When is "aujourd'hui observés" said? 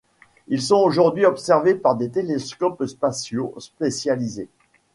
0.79-1.75